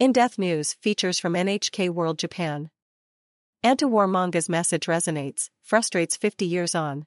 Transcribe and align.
In 0.00 0.12
Depth 0.12 0.38
News 0.38 0.72
features 0.80 1.18
from 1.18 1.34
NHK 1.34 1.90
World 1.90 2.18
Japan. 2.18 2.70
Anti-war 3.62 4.06
manga's 4.06 4.48
message 4.48 4.86
resonates, 4.86 5.50
frustrates 5.60 6.16
50 6.16 6.46
years 6.46 6.74
on. 6.74 7.04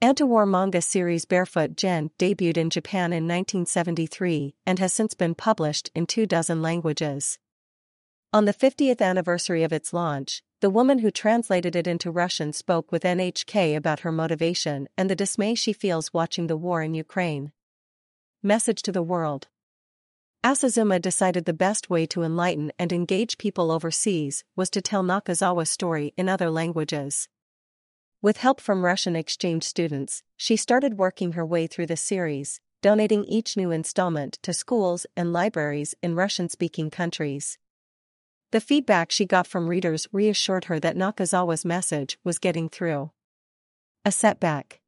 Anti-war 0.00 0.44
manga 0.44 0.82
series 0.82 1.24
Barefoot 1.26 1.76
Gen 1.76 2.10
debuted 2.18 2.56
in 2.56 2.70
Japan 2.70 3.12
in 3.12 3.28
1973 3.28 4.56
and 4.66 4.80
has 4.80 4.92
since 4.92 5.14
been 5.14 5.36
published 5.36 5.92
in 5.94 6.06
two 6.06 6.26
dozen 6.26 6.60
languages. 6.60 7.38
On 8.32 8.46
the 8.46 8.52
50th 8.52 9.00
anniversary 9.00 9.62
of 9.62 9.72
its 9.72 9.92
launch, 9.92 10.42
the 10.60 10.70
woman 10.70 10.98
who 10.98 11.12
translated 11.12 11.76
it 11.76 11.86
into 11.86 12.10
Russian 12.10 12.52
spoke 12.52 12.90
with 12.90 13.04
NHK 13.04 13.76
about 13.76 14.00
her 14.00 14.10
motivation 14.10 14.88
and 14.98 15.08
the 15.08 15.14
dismay 15.14 15.54
she 15.54 15.72
feels 15.72 16.12
watching 16.12 16.48
the 16.48 16.56
war 16.56 16.82
in 16.82 16.94
Ukraine. 16.94 17.52
Message 18.42 18.82
to 18.82 18.90
the 18.90 19.04
world 19.04 19.46
Asazuma 20.44 20.98
decided 20.98 21.44
the 21.44 21.52
best 21.52 21.88
way 21.88 22.04
to 22.06 22.24
enlighten 22.24 22.72
and 22.76 22.92
engage 22.92 23.38
people 23.38 23.70
overseas 23.70 24.42
was 24.56 24.70
to 24.70 24.82
tell 24.82 25.04
Nakazawa's 25.04 25.70
story 25.70 26.12
in 26.16 26.28
other 26.28 26.50
languages. 26.50 27.28
With 28.20 28.38
help 28.38 28.60
from 28.60 28.84
Russian 28.84 29.14
exchange 29.14 29.62
students, 29.62 30.24
she 30.36 30.56
started 30.56 30.98
working 30.98 31.32
her 31.32 31.46
way 31.46 31.68
through 31.68 31.86
the 31.86 31.96
series, 31.96 32.60
donating 32.80 33.24
each 33.24 33.56
new 33.56 33.70
installment 33.70 34.40
to 34.42 34.52
schools 34.52 35.06
and 35.16 35.32
libraries 35.32 35.94
in 36.02 36.16
Russian 36.16 36.48
speaking 36.48 36.90
countries. 36.90 37.56
The 38.50 38.60
feedback 38.60 39.12
she 39.12 39.24
got 39.24 39.46
from 39.46 39.68
readers 39.68 40.08
reassured 40.10 40.64
her 40.64 40.80
that 40.80 40.96
Nakazawa's 40.96 41.64
message 41.64 42.18
was 42.24 42.40
getting 42.40 42.68
through. 42.68 43.12
A 44.04 44.10
setback. 44.10 44.81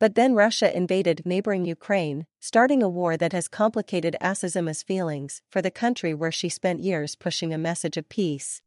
But 0.00 0.14
then 0.14 0.34
Russia 0.34 0.74
invaded 0.76 1.26
neighboring 1.26 1.64
Ukraine, 1.64 2.26
starting 2.38 2.82
a 2.82 2.88
war 2.88 3.16
that 3.16 3.32
has 3.32 3.48
complicated 3.48 4.16
Asazuma's 4.20 4.82
feelings 4.82 5.42
for 5.50 5.60
the 5.60 5.72
country 5.72 6.14
where 6.14 6.30
she 6.30 6.48
spent 6.48 6.80
years 6.80 7.16
pushing 7.16 7.52
a 7.52 7.58
message 7.58 7.96
of 7.96 8.08
peace. 8.08 8.62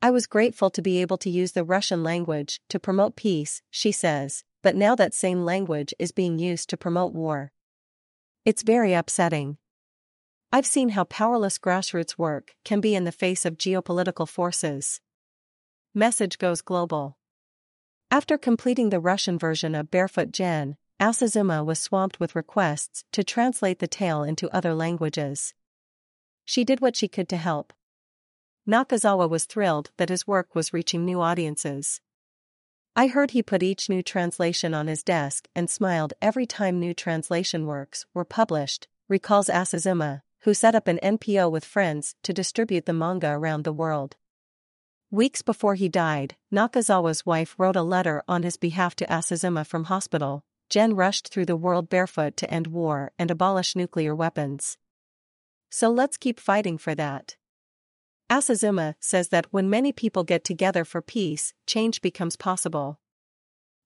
I 0.00 0.10
was 0.10 0.26
grateful 0.26 0.68
to 0.70 0.82
be 0.82 1.00
able 1.00 1.18
to 1.18 1.30
use 1.30 1.52
the 1.52 1.62
Russian 1.62 2.02
language 2.02 2.60
to 2.70 2.80
promote 2.80 3.14
peace, 3.14 3.62
she 3.70 3.92
says, 3.92 4.42
but 4.60 4.74
now 4.74 4.96
that 4.96 5.14
same 5.14 5.44
language 5.44 5.94
is 6.00 6.10
being 6.10 6.40
used 6.40 6.68
to 6.70 6.76
promote 6.76 7.12
war. 7.12 7.52
It's 8.44 8.64
very 8.64 8.94
upsetting. 8.94 9.58
I've 10.52 10.66
seen 10.66 10.90
how 10.90 11.04
powerless 11.04 11.56
grassroots 11.56 12.18
work 12.18 12.56
can 12.64 12.80
be 12.80 12.96
in 12.96 13.04
the 13.04 13.12
face 13.12 13.44
of 13.46 13.58
geopolitical 13.58 14.28
forces. 14.28 15.00
Message 15.94 16.38
goes 16.38 16.62
global. 16.62 17.16
After 18.12 18.36
completing 18.36 18.90
the 18.90 19.00
Russian 19.00 19.38
version 19.38 19.74
of 19.74 19.90
Barefoot 19.90 20.32
Gen, 20.32 20.76
Asazuma 21.00 21.64
was 21.64 21.78
swamped 21.78 22.20
with 22.20 22.36
requests 22.36 23.04
to 23.12 23.24
translate 23.24 23.78
the 23.78 23.86
tale 23.86 24.22
into 24.22 24.54
other 24.54 24.74
languages. 24.74 25.54
She 26.44 26.62
did 26.62 26.82
what 26.82 26.94
she 26.94 27.08
could 27.08 27.26
to 27.30 27.38
help. 27.38 27.72
Nakazawa 28.68 29.30
was 29.30 29.46
thrilled 29.46 29.92
that 29.96 30.10
his 30.10 30.26
work 30.26 30.54
was 30.54 30.74
reaching 30.74 31.06
new 31.06 31.22
audiences. 31.22 32.02
I 32.94 33.06
heard 33.06 33.30
he 33.30 33.42
put 33.42 33.62
each 33.62 33.88
new 33.88 34.02
translation 34.02 34.74
on 34.74 34.88
his 34.88 35.02
desk 35.02 35.48
and 35.56 35.70
smiled 35.70 36.12
every 36.20 36.44
time 36.44 36.78
new 36.78 36.92
translation 36.92 37.64
works 37.64 38.04
were 38.12 38.26
published, 38.26 38.88
recalls 39.08 39.48
Asazuma, 39.48 40.20
who 40.40 40.52
set 40.52 40.74
up 40.74 40.86
an 40.86 41.00
NPO 41.02 41.50
with 41.50 41.64
friends 41.64 42.14
to 42.24 42.34
distribute 42.34 42.84
the 42.84 42.92
manga 42.92 43.30
around 43.30 43.64
the 43.64 43.72
world. 43.72 44.16
Weeks 45.12 45.42
before 45.42 45.74
he 45.74 45.90
died, 45.90 46.36
Nakazawa's 46.50 47.26
wife 47.26 47.54
wrote 47.58 47.76
a 47.76 47.82
letter 47.82 48.22
on 48.26 48.44
his 48.44 48.56
behalf 48.56 48.96
to 48.96 49.04
Asazuma 49.12 49.66
from 49.66 49.84
hospital. 49.84 50.42
Gen 50.70 50.96
rushed 50.96 51.28
through 51.28 51.44
the 51.44 51.54
world 51.54 51.90
barefoot 51.90 52.34
to 52.38 52.50
end 52.50 52.68
war 52.68 53.12
and 53.18 53.30
abolish 53.30 53.76
nuclear 53.76 54.14
weapons. 54.14 54.78
So 55.70 55.90
let's 55.90 56.16
keep 56.16 56.40
fighting 56.40 56.78
for 56.78 56.94
that. 56.94 57.36
Asazuma 58.30 58.94
says 59.00 59.28
that 59.28 59.48
when 59.50 59.68
many 59.68 59.92
people 59.92 60.24
get 60.24 60.44
together 60.44 60.82
for 60.82 61.02
peace, 61.02 61.52
change 61.66 62.00
becomes 62.00 62.34
possible. 62.34 62.98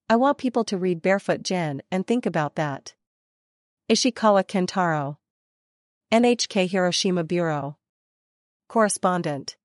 I 0.09 0.15
want 0.15 0.37
people 0.37 0.63
to 0.63 0.77
read 0.77 1.01
Barefoot 1.01 1.43
Gen 1.43 1.81
and 1.91 2.07
think 2.07 2.25
about 2.25 2.55
that. 2.55 2.95
Ishikawa 3.89 4.45
Kentaro. 4.45 5.17
NHK 6.09 6.69
Hiroshima 6.69 7.25
Bureau. 7.25 7.75
Correspondent. 8.69 9.57